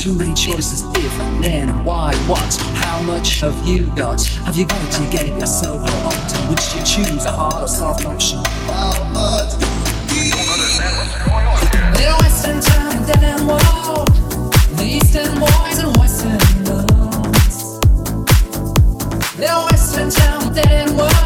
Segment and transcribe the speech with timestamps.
[0.00, 2.56] Too many choices if, then, why, what?
[2.76, 4.24] How much have you got?
[4.46, 6.48] Have you got to get yourself or often?
[6.48, 8.38] Would you choose a hard or soft option?
[8.64, 9.52] How much?
[11.98, 14.08] Little Western town, dead and wild.
[14.78, 17.78] The Eastern boys and Western girls.
[19.38, 21.19] Little Western town, dead and wild.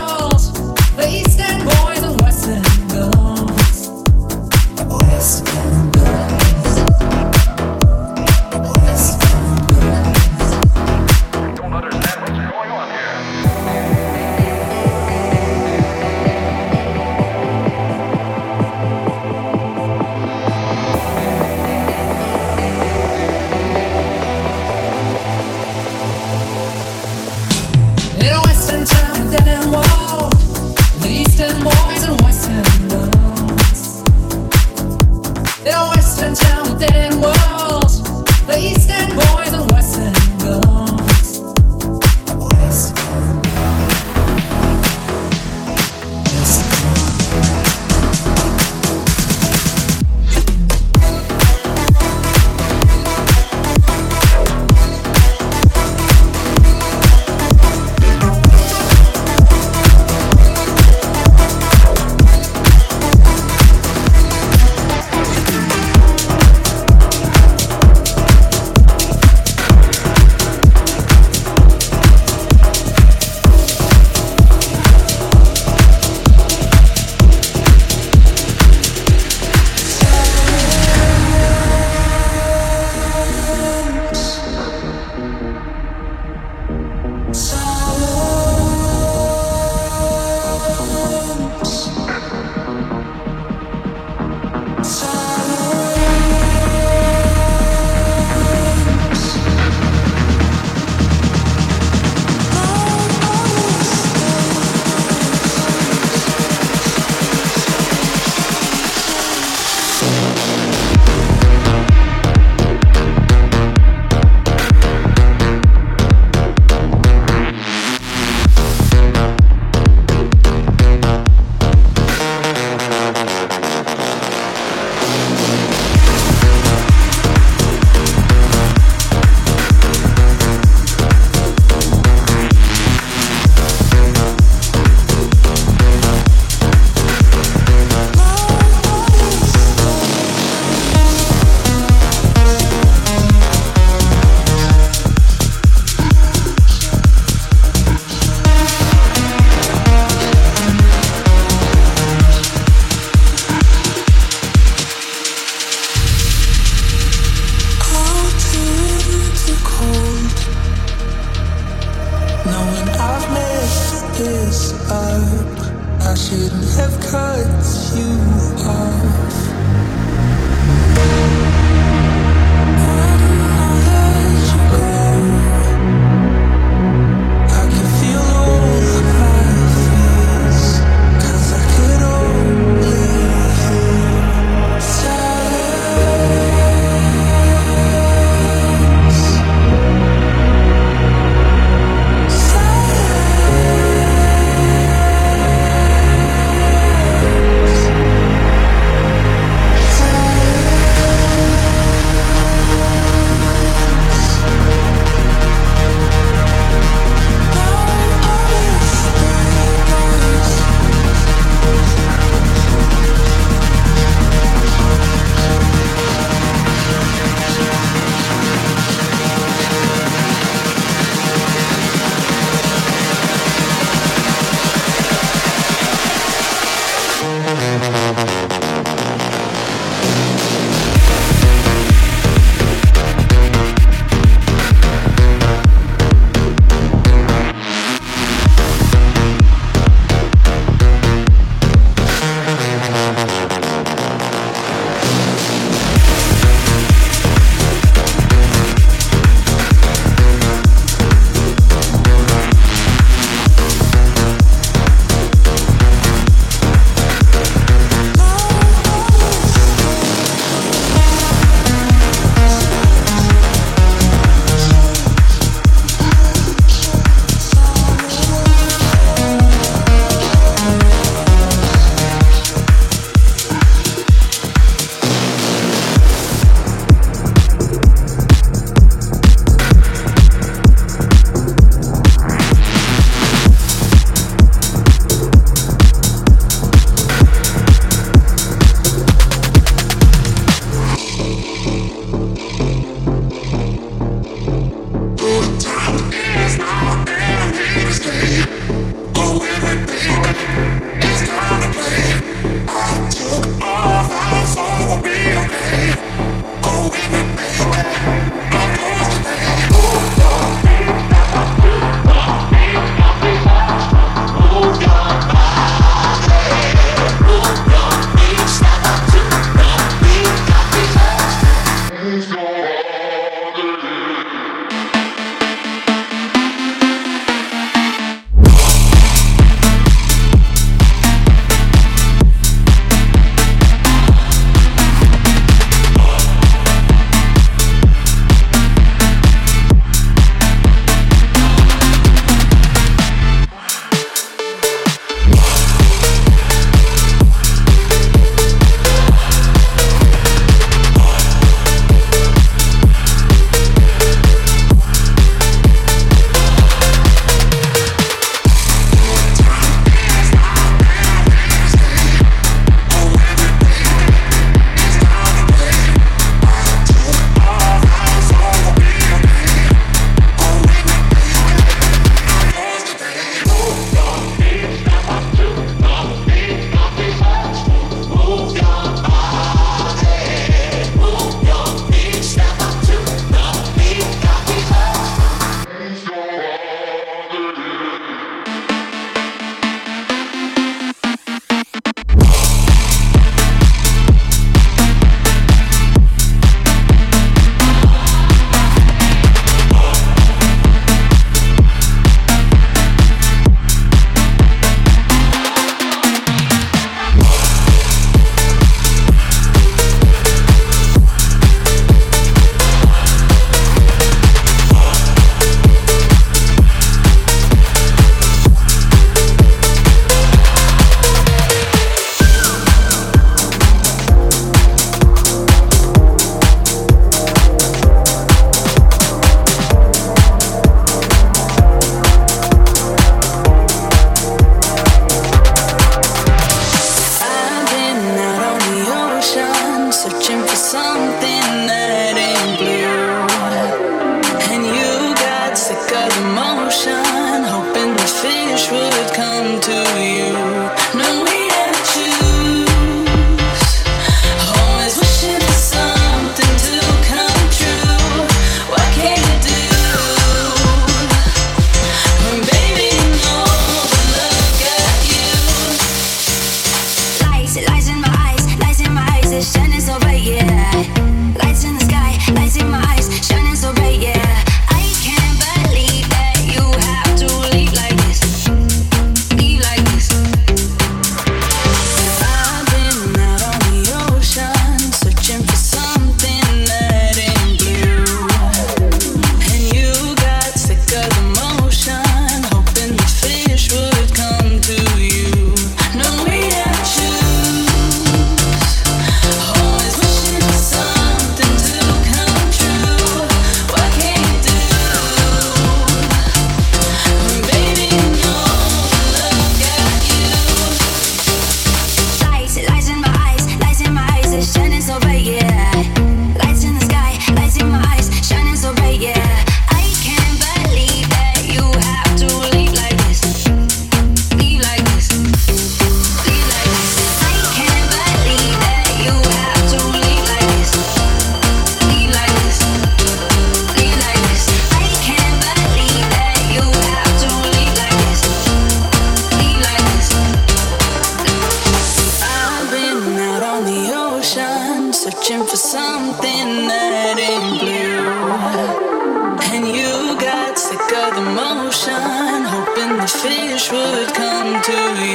[554.65, 555.14] to you.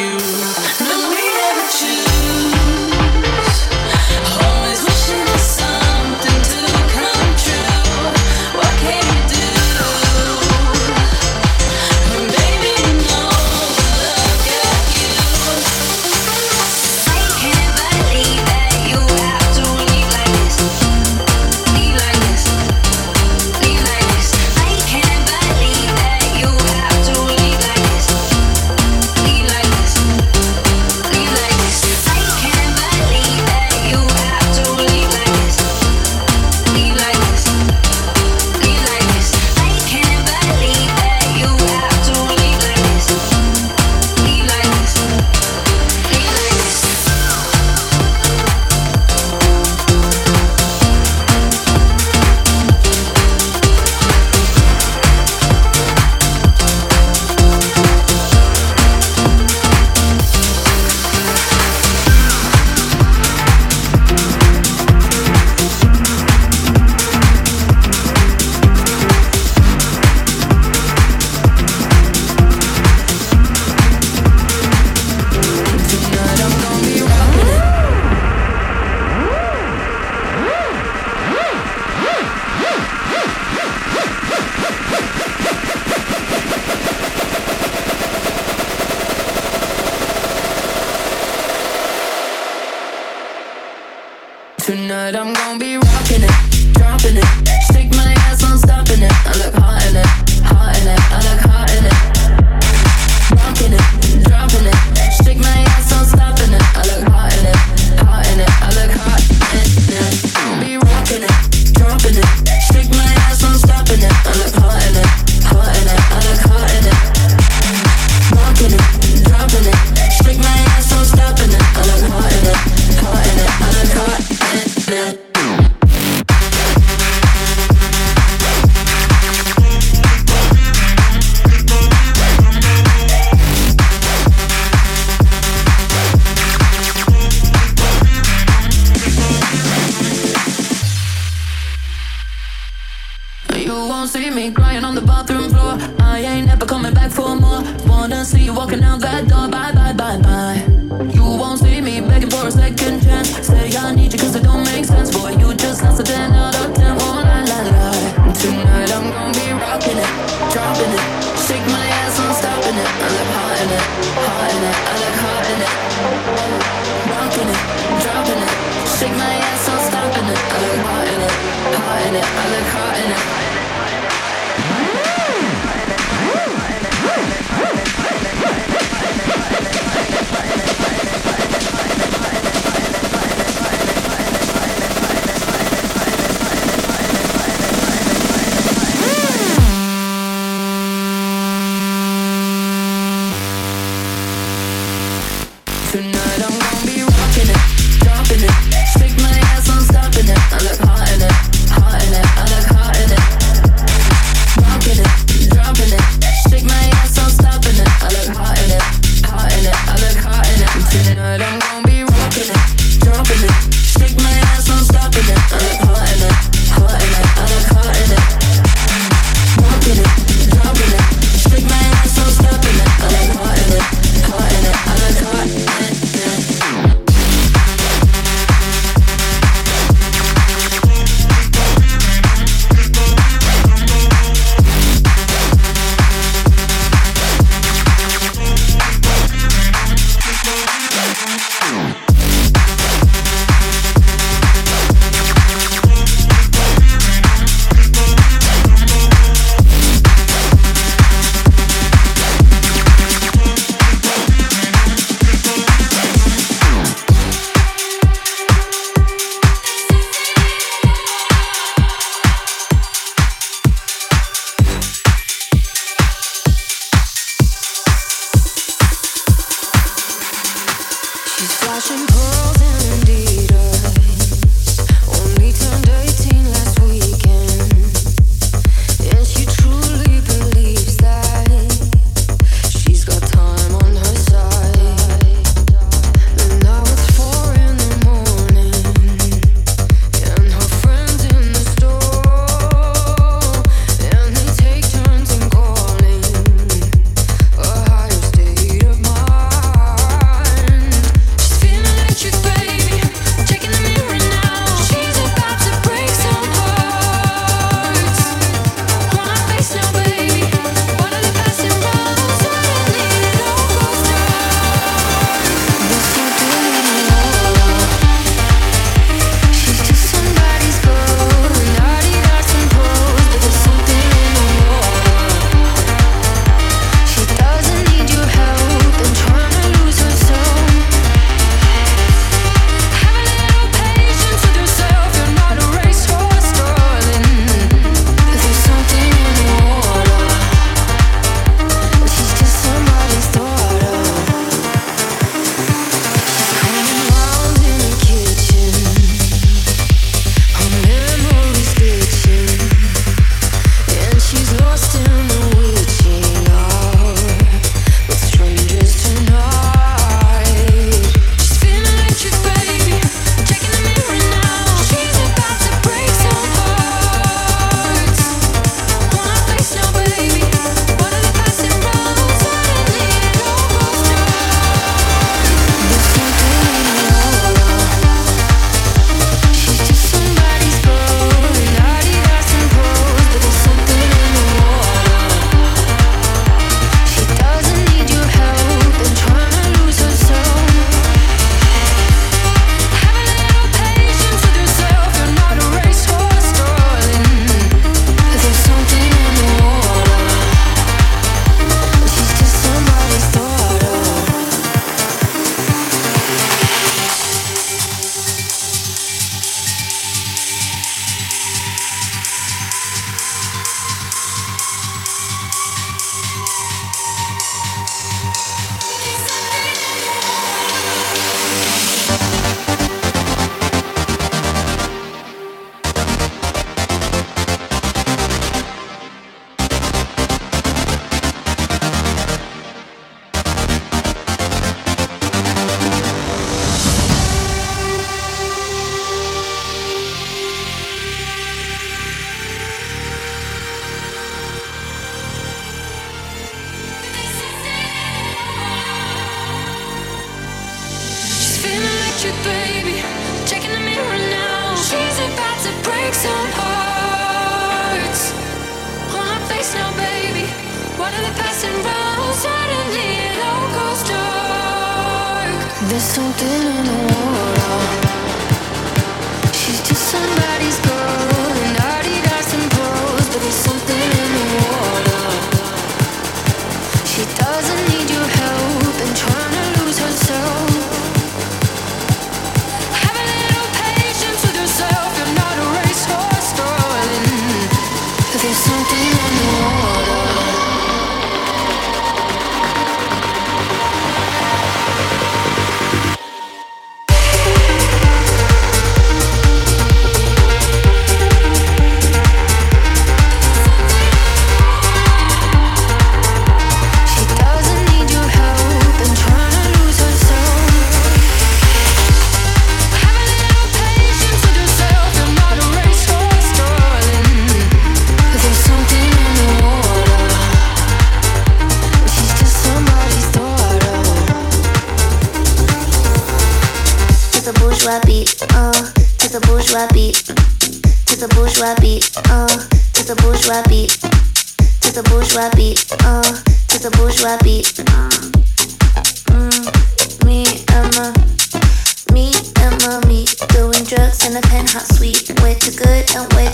[94.69, 97.25] Tonight I'm gonna be rocking it, dropping it.
[97.71, 99.11] stick my ass, on stopping it.
[99.25, 100.05] I look hot in it,
[100.45, 100.99] hot in it.
[101.11, 101.48] I look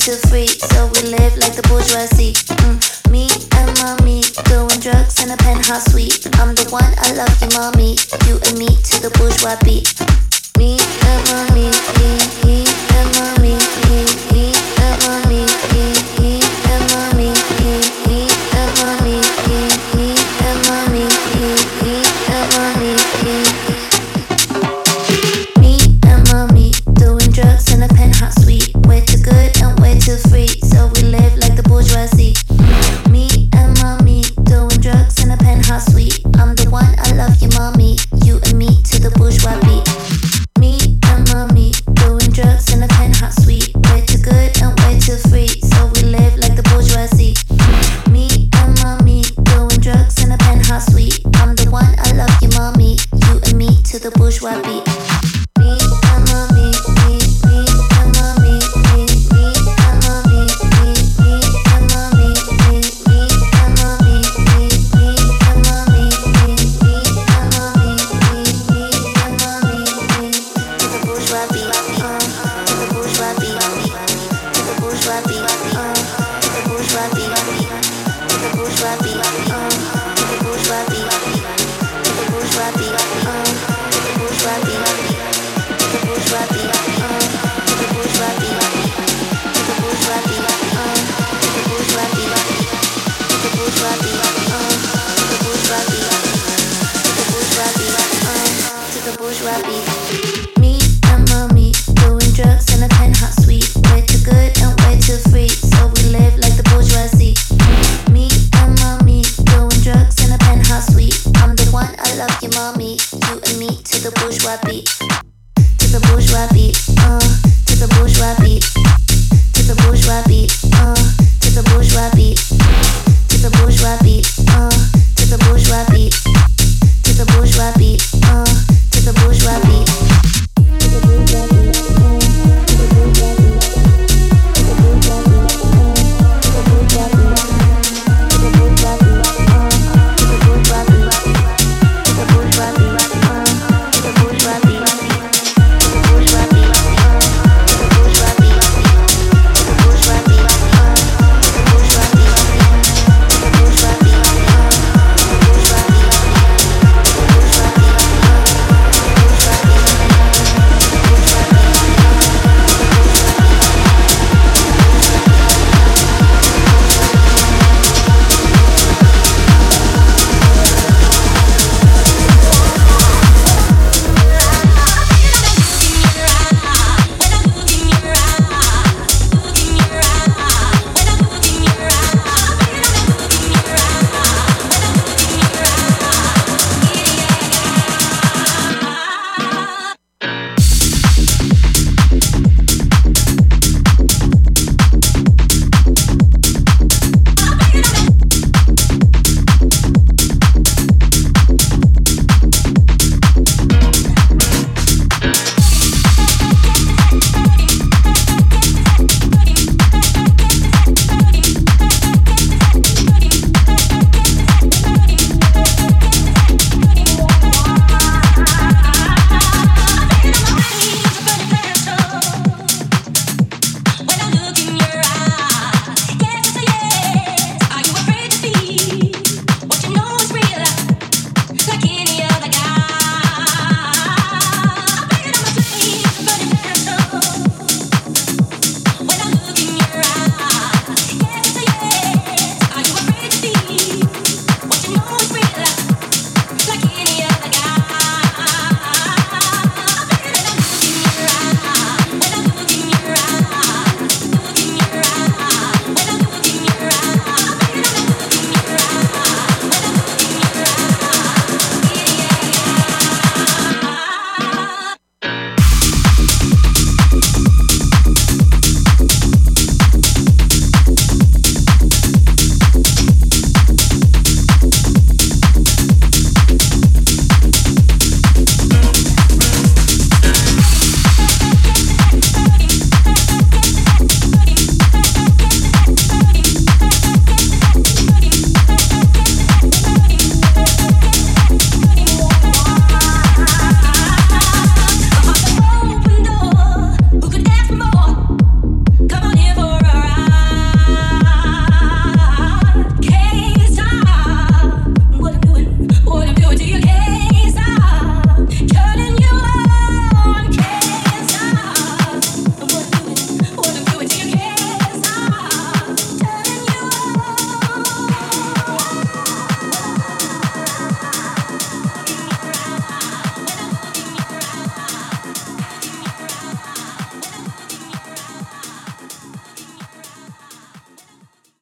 [0.05, 2.37] mommy, so we live like the bourgeois beat.
[2.61, 2.77] Mm,
[3.09, 3.25] me
[3.57, 4.67] and mommy, me,
[7.71, 7.74] me.